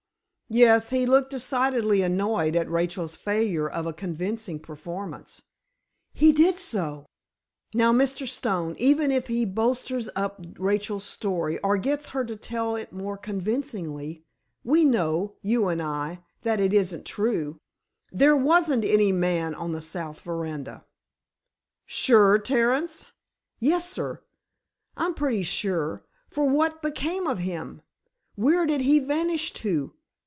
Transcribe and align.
"Yes, 0.53 0.89
he 0.89 1.05
looked 1.05 1.29
decidedly 1.29 2.01
annoyed 2.01 2.57
at 2.57 2.69
Rachel's 2.69 3.15
failure 3.15 3.69
of 3.69 3.85
a 3.87 3.93
convincing 3.93 4.59
performance." 4.59 5.41
"He 6.13 6.33
did 6.33 6.59
so! 6.59 7.05
Now, 7.73 7.93
Mr. 7.93 8.27
Stone, 8.27 8.75
even 8.77 9.11
if 9.11 9.27
he 9.27 9.45
bolsters 9.45 10.09
up 10.13 10.41
Rachel's 10.59 11.05
story 11.05 11.57
or 11.59 11.77
gets 11.77 12.09
her 12.09 12.25
to 12.25 12.35
tell 12.35 12.75
it 12.75 12.91
more 12.91 13.17
convincingly—we 13.17 14.83
know, 14.83 15.35
you 15.41 15.69
and 15.69 15.81
I, 15.81 16.19
that 16.41 16.59
it 16.59 16.73
isn't 16.73 17.05
true. 17.05 17.57
There 18.11 18.35
wasn't 18.35 18.83
any 18.83 19.13
man 19.13 19.55
on 19.55 19.71
the 19.71 19.79
south 19.79 20.19
veranda." 20.19 20.83
"Sure, 21.85 22.37
Terence?" 22.37 23.07
"Yessir, 23.61 24.21
I'm 24.97 25.13
pretty 25.13 25.43
sure. 25.43 26.03
For, 26.27 26.43
what 26.43 26.81
became 26.81 27.25
of 27.25 27.37
him? 27.39 27.83
Where 28.35 28.65
did 28.65 28.81
he 28.81 28.99
vanish 28.99 29.53
to? 29.53 29.93